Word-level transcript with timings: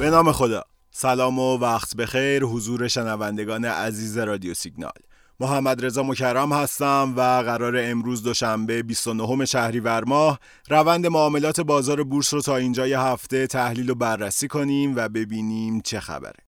به 0.00 0.10
نام 0.10 0.32
خدا. 0.32 0.62
سلام 0.90 1.38
و 1.38 1.58
وقت 1.58 1.96
بخیر 1.96 2.44
حضور 2.44 2.88
شنوندگان 2.88 3.64
عزیز 3.64 4.18
رادیو 4.18 4.54
سیگنال. 4.54 4.92
محمد 5.40 5.84
رضا 5.84 6.02
مکرم 6.02 6.52
هستم 6.52 7.14
و 7.16 7.20
قرار 7.20 7.74
امروز 7.78 8.22
دوشنبه 8.22 8.82
29 8.82 9.44
شهریور 9.44 10.04
ماه 10.04 10.38
روند 10.68 11.06
معاملات 11.06 11.60
بازار 11.60 12.02
بورس 12.02 12.34
رو 12.34 12.42
تا 12.42 12.56
اینجای 12.56 12.92
هفته 12.92 13.46
تحلیل 13.46 13.90
و 13.90 13.94
بررسی 13.94 14.48
کنیم 14.48 14.96
و 14.96 15.08
ببینیم 15.08 15.80
چه 15.80 16.00
خبره. 16.00 16.40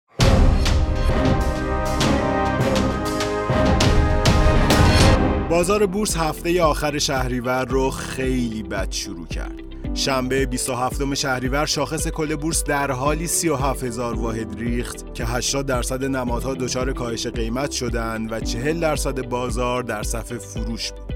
بازار 5.51 5.87
بورس 5.87 6.17
هفته 6.17 6.63
آخر 6.63 6.99
شهریور 6.99 7.65
رو 7.65 7.91
خیلی 7.91 8.63
بد 8.63 8.91
شروع 8.91 9.27
کرد. 9.27 9.70
شنبه 9.95 10.47
27 10.47 11.15
شهریور 11.15 11.67
شاخص 11.67 12.09
کل 12.09 12.37
بورس 12.37 12.65
در 12.65 12.91
حالی 12.91 13.27
37 13.27 13.85
هزار 13.85 14.15
واحد 14.15 14.59
ریخت 14.59 15.15
که 15.15 15.25
80 15.25 15.67
درصد 15.67 16.05
نمادها 16.05 16.55
دچار 16.55 16.93
کاهش 16.93 17.27
قیمت 17.27 17.71
شدند 17.71 18.33
و 18.33 18.41
40 18.41 18.81
درصد 18.81 19.29
بازار 19.29 19.83
در 19.83 20.03
صف 20.03 20.33
فروش 20.33 20.93
بود. 20.93 21.15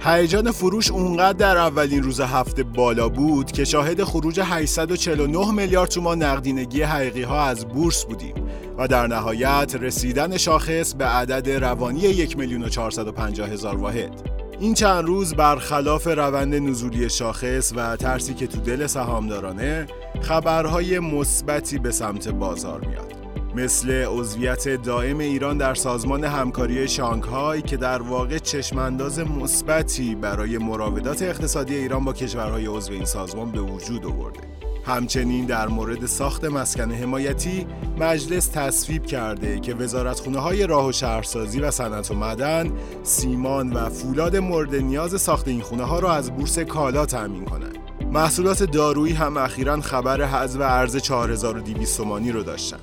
هیجان 0.00 0.50
فروش 0.50 0.90
اونقدر 0.90 1.38
در 1.38 1.56
اولین 1.56 2.02
روز 2.02 2.20
هفته 2.20 2.62
بالا 2.62 3.08
بود 3.08 3.52
که 3.52 3.64
شاهد 3.64 4.04
خروج 4.04 4.40
849 4.44 5.52
میلیارد 5.52 5.90
تومان 5.90 6.22
نقدینگی 6.22 6.82
حقیقی 6.82 7.22
ها 7.22 7.44
از 7.44 7.68
بورس 7.68 8.04
بودیم 8.04 8.34
و 8.78 8.88
در 8.88 9.06
نهایت 9.06 9.74
رسیدن 9.80 10.36
شاخص 10.36 10.94
به 10.94 11.04
عدد 11.04 11.50
روانی 11.50 12.00
1 12.00 12.38
میلیون 12.38 12.62
و 12.62 12.68
450 12.68 13.48
هزار 13.48 13.76
واحد. 13.76 14.35
این 14.60 14.74
چند 14.74 15.04
روز 15.04 15.34
برخلاف 15.34 16.06
روند 16.06 16.54
نزولی 16.54 17.08
شاخص 17.08 17.72
و 17.76 17.96
ترسی 17.96 18.34
که 18.34 18.46
تو 18.46 18.60
دل 18.60 18.86
سهامدارانه 18.86 19.86
خبرهای 20.20 20.98
مثبتی 20.98 21.78
به 21.78 21.90
سمت 21.90 22.28
بازار 22.28 22.80
میاد. 22.80 23.12
مثل 23.54 23.90
عضویت 23.90 24.68
دائم 24.68 25.18
ایران 25.18 25.58
در 25.58 25.74
سازمان 25.74 26.24
همکاری 26.24 26.88
شانگهای 26.88 27.62
که 27.62 27.76
در 27.76 28.02
واقع 28.02 28.38
چشمانداز 28.38 29.18
مثبتی 29.18 30.14
برای 30.14 30.58
مراودات 30.58 31.22
اقتصادی 31.22 31.76
ایران 31.76 32.04
با 32.04 32.12
کشورهای 32.12 32.66
عضو 32.66 32.92
این 32.92 33.04
سازمان 33.04 33.52
به 33.52 33.60
وجود 33.60 34.06
آورده. 34.06 34.40
همچنین 34.86 35.46
در 35.46 35.68
مورد 35.68 36.06
ساخت 36.06 36.44
مسکن 36.44 36.92
حمایتی 36.92 37.66
مجلس 37.98 38.46
تصویب 38.46 39.06
کرده 39.06 39.60
که 39.60 39.74
وزارتخونه 39.74 40.38
های 40.38 40.66
راه 40.66 40.88
و 40.88 40.92
شهرسازی 40.92 41.60
و 41.60 41.70
صنعت 41.70 42.10
و 42.10 42.14
معدن 42.14 42.72
سیمان 43.02 43.72
و 43.72 43.88
فولاد 43.88 44.36
مورد 44.36 44.74
نیاز 44.74 45.20
ساخت 45.20 45.48
این 45.48 45.60
خونه 45.60 45.84
ها 45.84 45.98
را 45.98 46.12
از 46.12 46.30
بورس 46.30 46.58
کالا 46.58 47.06
تأمین 47.06 47.44
کنند. 47.44 47.78
محصولات 48.12 48.62
دارویی 48.62 49.12
هم 49.12 49.36
اخیرا 49.36 49.80
خبر 49.80 50.22
حذف 50.22 50.60
ارز 50.60 50.96
4200 50.96 51.96
تومانی 51.96 52.32
رو 52.32 52.42
داشتن. 52.42 52.78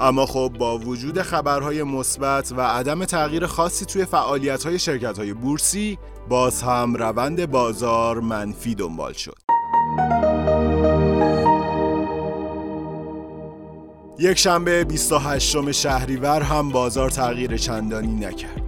اما 0.00 0.26
خب 0.26 0.52
با 0.58 0.78
وجود 0.78 1.22
خبرهای 1.22 1.82
مثبت 1.82 2.52
و 2.56 2.60
عدم 2.60 3.04
تغییر 3.04 3.46
خاصی 3.46 3.84
توی 3.84 4.04
فعالیت 4.04 4.64
های 4.64 4.78
شرکت 4.78 5.18
های 5.18 5.32
بورسی 5.32 5.98
باز 6.28 6.62
هم 6.62 6.94
روند 6.94 7.50
بازار 7.50 8.20
منفی 8.20 8.74
دنبال 8.74 9.12
شد. 9.12 9.36
یک 14.22 14.38
شنبه 14.38 14.84
28 14.84 15.72
شهریور 15.72 16.42
هم 16.42 16.68
بازار 16.68 17.10
تغییر 17.10 17.56
چندانی 17.56 18.14
نکرد. 18.14 18.62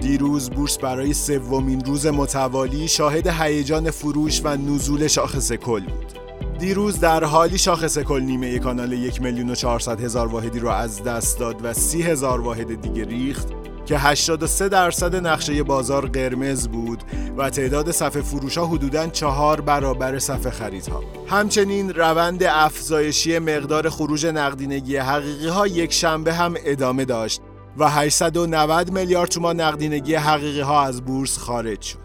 دیروز 0.00 0.50
بورس 0.50 0.78
برای 0.78 1.14
سومین 1.14 1.84
روز 1.84 2.06
متوالی 2.06 2.88
شاهد 2.88 3.26
هیجان 3.26 3.90
فروش 3.90 4.40
و 4.44 4.56
نزول 4.56 5.06
شاخص 5.06 5.52
کل 5.52 5.84
بود. 5.84 6.18
دیروز 6.58 7.00
در 7.00 7.24
حالی 7.24 7.58
شاخص 7.58 7.98
کل 7.98 8.20
نیمه 8.20 8.58
کانال 8.58 8.92
یک 8.92 9.22
میلیون 9.22 9.50
و 9.50 9.54
هزار 10.00 10.26
واحدی 10.26 10.58
را 10.58 10.76
از 10.76 11.02
دست 11.02 11.38
داد 11.38 11.64
و 11.64 11.74
سی 11.74 12.02
هزار 12.02 12.40
واحد 12.40 12.80
دیگه 12.80 13.04
ریخت 13.04 13.48
که 13.88 13.98
83 13.98 14.68
درصد 14.68 15.16
نقشه 15.26 15.62
بازار 15.62 16.06
قرمز 16.06 16.68
بود 16.68 17.02
و 17.36 17.50
تعداد 17.50 17.90
صفحه 17.90 18.22
فروش 18.22 18.58
ها 18.58 18.66
حدوداً 18.66 19.06
چهار 19.06 19.60
برابر 19.60 20.18
صفحه 20.18 20.50
خریدها. 20.50 21.02
همچنین 21.26 21.94
روند 21.94 22.42
افزایشی 22.42 23.38
مقدار 23.38 23.88
خروج 23.88 24.26
نقدینگی 24.26 24.96
حقیقی 24.96 25.48
ها 25.48 25.66
یک 25.66 25.92
شنبه 25.92 26.34
هم 26.34 26.54
ادامه 26.64 27.04
داشت 27.04 27.40
و 27.78 27.88
890 27.88 28.90
میلیارد 28.92 29.30
تومان 29.30 29.60
نقدینگی 29.60 30.14
حقیقی 30.14 30.60
ها 30.60 30.84
از 30.84 31.02
بورس 31.02 31.38
خارج 31.38 31.82
شد. 31.82 31.98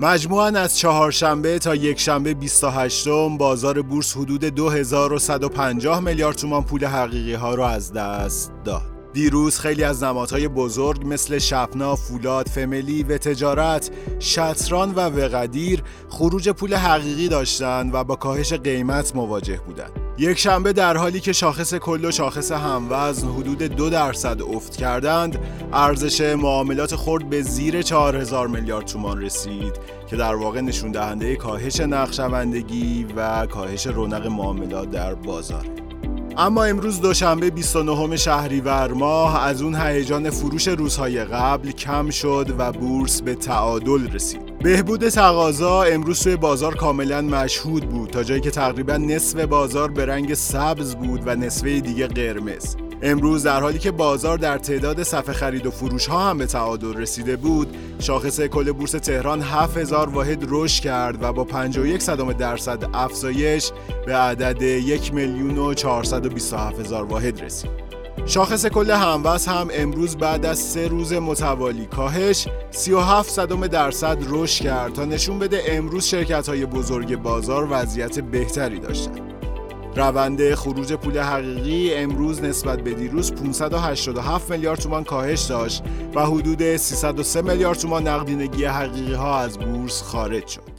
مجموعاً 0.00 0.46
از 0.46 0.78
چهارشنبه 0.78 1.58
تا 1.58 1.74
یک 1.74 2.00
شنبه 2.00 2.34
28 2.34 3.08
بازار 3.38 3.82
بورس 3.82 4.16
حدود 4.16 4.44
2150 4.44 6.00
میلیارد 6.00 6.36
تومان 6.36 6.64
پول 6.64 6.84
حقیقی 6.84 7.34
ها 7.34 7.54
را 7.54 7.68
از 7.68 7.92
دست 7.92 8.52
داد. 8.64 8.95
دیروز 9.16 9.58
خیلی 9.58 9.84
از 9.84 10.02
نمادهای 10.02 10.48
بزرگ 10.48 11.02
مثل 11.06 11.38
شفنا، 11.38 11.96
فولاد، 11.96 12.48
فملی 12.48 13.02
و 13.02 13.18
تجارت، 13.18 13.90
شطران 14.18 14.94
و 14.94 15.00
وقدیر 15.00 15.82
خروج 16.08 16.48
پول 16.48 16.74
حقیقی 16.74 17.28
داشتند 17.28 17.94
و 17.94 18.04
با 18.04 18.16
کاهش 18.16 18.52
قیمت 18.52 19.16
مواجه 19.16 19.60
بودند. 19.66 19.90
یک 20.18 20.38
شنبه 20.38 20.72
در 20.72 20.96
حالی 20.96 21.20
که 21.20 21.32
شاخص 21.32 21.74
کل 21.74 22.04
و 22.04 22.10
شاخص 22.10 22.52
هموزن 22.52 23.28
حدود 23.28 23.62
دو 23.62 23.90
درصد 23.90 24.42
افت 24.42 24.76
کردند، 24.76 25.38
ارزش 25.72 26.20
معاملات 26.20 26.96
خرد 26.96 27.30
به 27.30 27.42
زیر 27.42 27.82
4000 27.82 28.48
میلیارد 28.48 28.86
تومان 28.86 29.22
رسید 29.22 29.72
که 30.10 30.16
در 30.16 30.34
واقع 30.34 30.60
نشون 30.60 30.92
دهنده 30.92 31.36
کاهش 31.36 31.80
نقشوندگی 31.80 33.06
و 33.16 33.46
کاهش 33.46 33.86
رونق 33.86 34.26
معاملات 34.26 34.90
در 34.90 35.14
بازار. 35.14 35.85
اما 36.38 36.64
امروز 36.64 37.00
دوشنبه 37.00 37.50
29 37.50 38.16
شهریور 38.16 38.92
ماه 38.92 39.44
از 39.44 39.62
اون 39.62 39.74
هیجان 39.74 40.30
فروش 40.30 40.68
روزهای 40.68 41.24
قبل 41.24 41.70
کم 41.70 42.10
شد 42.10 42.54
و 42.58 42.72
بورس 42.72 43.22
به 43.22 43.34
تعادل 43.34 44.12
رسید. 44.12 44.58
بهبود 44.58 45.08
تقاضا 45.08 45.82
امروز 45.82 46.22
توی 46.22 46.36
بازار 46.36 46.74
کاملا 46.74 47.22
مشهود 47.22 47.88
بود 47.88 48.10
تا 48.10 48.22
جایی 48.22 48.40
که 48.40 48.50
تقریبا 48.50 48.96
نصف 48.96 49.40
بازار 49.40 49.90
به 49.90 50.06
رنگ 50.06 50.34
سبز 50.34 50.94
بود 50.94 51.22
و 51.26 51.36
نصفه 51.36 51.80
دیگه 51.80 52.06
قرمز. 52.06 52.76
امروز 53.02 53.42
در 53.42 53.60
حالی 53.60 53.78
که 53.78 53.90
بازار 53.90 54.38
در 54.38 54.58
تعداد 54.58 55.02
صفحه 55.02 55.32
خرید 55.32 55.66
و 55.66 55.70
فروش 55.70 56.06
ها 56.06 56.30
هم 56.30 56.38
به 56.38 56.46
تعادل 56.46 56.94
رسیده 56.94 57.36
بود 57.36 57.76
شاخص 57.98 58.40
کل 58.40 58.72
بورس 58.72 58.90
تهران 58.90 59.42
7000 59.42 60.08
واحد 60.08 60.46
رشد 60.48 60.82
کرد 60.82 61.22
و 61.22 61.32
با 61.32 61.44
51 61.44 62.02
صدام 62.02 62.32
درصد 62.32 62.90
افزایش 62.94 63.72
به 64.06 64.16
عدد 64.16 64.62
1 64.62 65.14
میلیون 65.14 65.58
و 65.58 65.74
427 65.74 66.80
هزار 66.80 67.04
واحد 67.04 67.40
رسید 67.40 67.86
شاخص 68.26 68.66
کل 68.66 68.90
هموز 68.90 69.46
هم 69.46 69.68
امروز 69.72 70.16
بعد 70.16 70.46
از 70.46 70.58
سه 70.58 70.88
روز 70.88 71.12
متوالی 71.12 71.86
کاهش 71.86 72.48
37 72.70 73.30
صدام 73.30 73.66
درصد 73.66 74.18
رشد 74.28 74.64
کرد 74.64 74.92
تا 74.92 75.04
نشون 75.04 75.38
بده 75.38 75.62
امروز 75.66 76.04
شرکت 76.04 76.48
های 76.48 76.66
بزرگ 76.66 77.16
بازار 77.16 77.68
وضعیت 77.70 78.20
بهتری 78.20 78.78
داشتند. 78.78 79.35
روند 79.96 80.54
خروج 80.54 80.92
پول 80.92 81.18
حقیقی 81.18 81.94
امروز 81.94 82.42
نسبت 82.42 82.80
به 82.80 82.94
دیروز 82.94 83.32
587 83.32 84.50
میلیارد 84.50 84.78
تومان 84.78 85.04
کاهش 85.04 85.42
داشت 85.42 85.82
و 86.14 86.26
حدود 86.26 86.76
303 86.76 87.42
میلیارد 87.42 87.78
تومان 87.78 88.08
نقدینگی 88.08 88.64
حقیقی 88.64 89.14
ها 89.14 89.38
از 89.38 89.58
بورس 89.58 90.02
خارج 90.02 90.46
شد. 90.46 90.76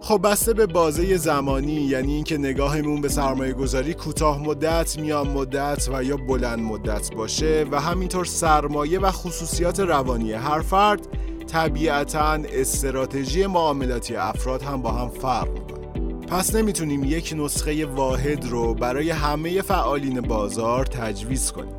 خب 0.00 0.20
بسته 0.24 0.52
به 0.52 0.66
بازه 0.66 1.16
زمانی 1.16 1.72
یعنی 1.72 2.14
اینکه 2.14 2.38
نگاهمون 2.38 3.00
به 3.00 3.08
سرمایه 3.08 3.52
گذاری 3.52 3.94
کوتاه 3.94 4.42
مدت، 4.42 4.98
میان 4.98 5.28
مدت 5.28 5.88
و 5.92 6.04
یا 6.04 6.16
بلند 6.16 6.58
مدت 6.58 7.14
باشه 7.14 7.66
و 7.70 7.80
همینطور 7.80 8.24
سرمایه 8.24 8.98
و 9.00 9.10
خصوصیات 9.10 9.80
روانی 9.80 10.32
هر 10.32 10.60
فرد 10.60 11.08
طبیعتا 11.54 12.38
استراتژی 12.52 13.46
معاملاتی 13.46 14.16
افراد 14.16 14.62
هم 14.62 14.82
با 14.82 14.90
هم 14.90 15.08
فرق 15.08 15.48
می‌کنه. 15.48 15.86
پس 16.26 16.54
نمی‌تونیم 16.54 17.04
یک 17.04 17.34
نسخه 17.36 17.86
واحد 17.86 18.44
رو 18.48 18.74
برای 18.74 19.10
همه 19.10 19.62
فعالین 19.62 20.20
بازار 20.20 20.84
تجویز 20.84 21.52
کنیم. 21.52 21.74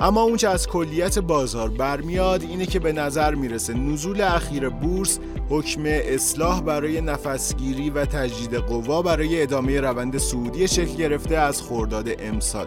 اما 0.00 0.22
اونچه 0.22 0.48
از 0.48 0.68
کلیت 0.68 1.18
بازار 1.18 1.68
برمیاد 1.68 2.42
اینه 2.42 2.66
که 2.66 2.78
به 2.78 2.92
نظر 2.92 3.34
می‌رسه 3.34 3.74
نزول 3.74 4.20
اخیر 4.20 4.68
بورس 4.68 5.18
حکم 5.50 5.82
اصلاح 5.86 6.60
برای 6.60 7.00
نفسگیری 7.00 7.90
و 7.90 8.04
تجدید 8.04 8.54
قوا 8.54 9.02
برای 9.02 9.42
ادامه 9.42 9.80
روند 9.80 10.18
سعودی 10.18 10.68
شکل 10.68 10.96
گرفته 10.96 11.36
از 11.36 11.62
خرداد 11.62 12.08
امسال. 12.18 12.66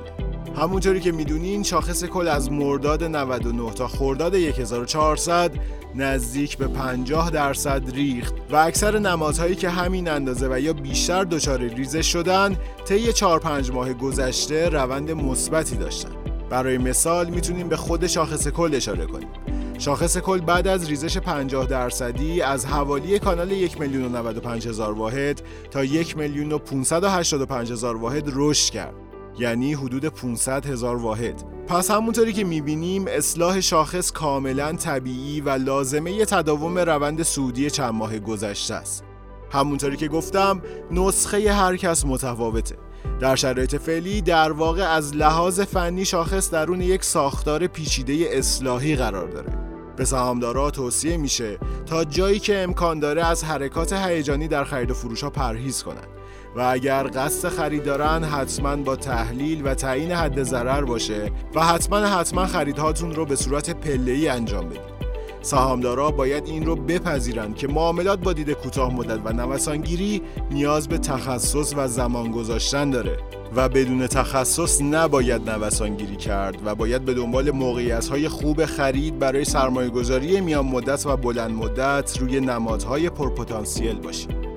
همونطوری 0.60 1.00
که 1.00 1.12
می‌دونین 1.12 1.64
شاخص 1.64 2.04
کل 2.04 2.28
از 2.28 2.52
مرداد 2.52 3.04
99 3.04 3.74
تا 3.74 3.88
خرداد 3.88 4.36
1400 4.36 5.52
نزدیک 5.96 6.58
به 6.58 6.68
50 6.68 7.30
درصد 7.30 7.90
ریخت 7.94 8.34
و 8.52 8.56
اکثر 8.56 9.00
نمادهایی 9.00 9.56
که 9.56 9.70
همین 9.70 10.08
اندازه 10.08 10.48
و 10.52 10.60
یا 10.60 10.74
بیشتر 10.74 11.24
دچار 11.24 11.60
ریزش 11.60 12.12
شدن 12.12 12.58
طی 12.86 13.14
4 13.14 13.40
5 13.40 13.72
ماه 13.72 13.94
گذشته 13.94 14.70
روند 14.70 15.12
مثبتی 15.12 15.76
داشتن. 15.76 16.12
برای 16.50 16.78
مثال 16.78 17.30
می‌تونیم 17.30 17.70
به 17.70 17.76
خود 17.76 18.08
شاخص 18.08 18.48
کل 18.48 18.76
اشاره 18.76 19.06
کنیم. 19.06 19.30
شاخص 19.78 20.18
کل 20.18 20.40
بعد 20.40 20.68
از 20.68 20.90
ریزش 20.90 21.18
50 21.18 21.66
درصدی 21.66 22.42
از 22.42 22.66
حوالی 22.66 23.20
کانال 23.20 23.52
1 23.52 23.80
میلیون 23.80 24.06
و 24.06 24.18
95 24.18 24.68
هزار 24.68 24.94
واحد 24.94 25.42
تا 25.72 25.84
1 25.84 26.18
میلیون 26.18 26.52
و 26.52 26.58
585 26.58 27.72
هزار 27.72 27.98
واحد 27.98 28.32
رشد 28.36 28.74
کرد. 28.74 29.09
یعنی 29.40 29.74
حدود 29.74 30.06
500 30.06 30.66
هزار 30.66 30.96
واحد. 30.96 31.44
پس 31.68 31.92
همونطوری 31.92 32.34
که 32.34 32.44
می‌بینیم 32.44 33.06
اصلاح 33.08 33.60
شاخص 33.60 34.12
کاملا 34.12 34.74
طبیعی 34.74 35.42
و 35.42 35.50
لازمه 35.50 36.26
تداوم 36.26 36.78
روند 36.78 37.24
سودی 37.24 37.70
چند 37.70 37.94
ماه 37.94 38.20
گذشته 38.20 38.74
است. 38.74 39.04
همونطوری 39.52 39.98
که 39.98 40.08
گفتم 40.08 40.62
نسخه 40.92 41.54
هر 41.54 41.78
کس 41.78 42.06
متفاوته. 42.06 42.76
در 43.20 43.36
شرایط 43.36 43.76
فعلی 43.76 44.22
در 44.22 44.52
واقع 44.52 44.84
از 44.84 45.16
لحاظ 45.16 45.60
فنی 45.60 46.06
شاخص 46.06 46.52
درون 46.52 46.82
یک 46.82 47.04
ساختار 47.04 47.68
پیچیده 47.68 48.28
اصلاحی 48.32 48.96
قرار 48.96 49.28
داره. 49.28 49.69
به 50.00 50.06
سهامدارا 50.06 50.72
توصیه 50.72 51.18
میشه 51.18 51.58
تا 51.86 52.04
جایی 52.04 52.40
که 52.40 52.60
امکان 52.60 53.00
داره 53.00 53.26
از 53.26 53.44
حرکات 53.44 53.94
هیجانی 53.94 54.48
در 54.48 54.64
خرید 54.64 54.92
و 54.92 54.94
فروش 54.94 55.24
ها 55.24 55.30
پرهیز 55.30 55.84
کنند. 55.84 56.08
و 56.56 56.62
اگر 56.62 57.08
قصد 57.08 57.50
خرید 57.50 57.84
دارن 57.84 58.24
حتما 58.24 58.76
با 58.76 58.96
تحلیل 58.96 59.68
و 59.68 59.74
تعیین 59.74 60.12
حد 60.12 60.44
ضرر 60.44 60.86
باشه 60.86 61.32
و 61.56 61.66
حتما 61.66 61.98
حتما 61.98 62.46
خریدهاتون 62.46 63.16
رو 63.16 63.26
به 63.26 63.36
صورت 63.36 63.70
پله 63.70 64.32
انجام 64.32 64.70
بدید. 64.70 64.99
سهامدارا 65.42 66.12
باید 66.12 66.48
این 66.48 66.66
رو 66.66 66.76
بپذیرند 66.76 67.56
که 67.56 67.68
معاملات 67.68 68.20
با 68.20 68.34
دید 68.34 68.52
کوتاه 68.52 68.94
مدت 68.94 69.20
و 69.26 69.34
نوسانگیری 69.34 70.22
نیاز 70.52 70.88
به 70.88 70.98
تخصص 70.98 71.74
و 71.78 71.88
زمان 71.88 72.32
گذاشتن 72.32 72.90
داره 72.90 73.18
و 73.56 73.70
بدون 73.70 74.08
تخصص 74.08 74.82
نباید 74.82 75.50
نوسانگیری 75.50 76.16
کرد 76.16 76.58
و 76.66 76.76
باید 76.76 77.06
به 77.06 77.14
دنبال 77.14 77.52
موقعیت 77.52 78.08
های 78.08 78.30
خوب 78.30 78.66
خرید 78.66 79.20
برای 79.20 79.46
سرمایه 79.46 79.90
گذاری 79.90 80.42
میان 80.42 80.66
مدت 80.66 81.06
و 81.06 81.18
بلند 81.18 81.52
مدت 81.52 82.18
روی 82.20 82.40
نمادهای 82.40 83.10
پرپتانسیل 83.10 83.96
باشید 83.96 84.50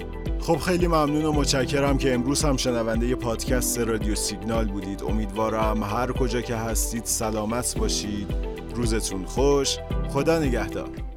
خب 0.42 0.56
خیلی 0.56 0.86
ممنون 0.86 1.24
و 1.24 1.32
متشکرم 1.32 1.98
که 1.98 2.14
امروز 2.14 2.44
هم 2.44 2.56
شنونده 2.56 3.14
پادکست 3.14 3.78
رادیو 3.78 4.14
سیگنال 4.14 4.64
بودید. 4.64 5.02
امیدوارم 5.02 5.82
هر 5.82 6.12
کجا 6.12 6.40
که 6.40 6.56
هستید 6.56 7.04
سلامت 7.04 7.78
باشید. 7.78 8.34
روزتون 8.74 9.24
خوش. 9.24 9.78
خدا 10.12 10.38
نگهدار. 10.38 11.11